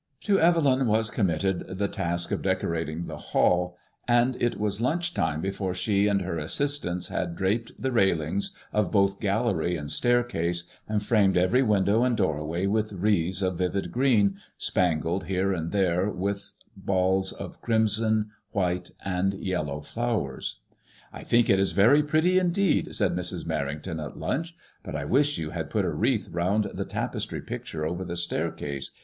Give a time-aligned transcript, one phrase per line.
[0.21, 3.77] To Evelyn was committed the task of decorating the hall,
[4.07, 6.25] and it was lunch time before she and 9 Ia6 MADXMOI8BLLB IXS.
[6.25, 11.61] her assistants had draped the railings of both gallery and stair case, and framed every
[11.61, 17.61] window and doorway with wreaths of vivid green, spangled here and there with balls of
[17.61, 20.61] crimson, white, and yellow flowers."
[21.13, 23.45] I think it is very pretty in deed," said Mrs.
[23.45, 27.85] Merrington at lunch;but I wish you had put a wreath round the tapestry pic ture
[27.85, 28.89] over the staircase.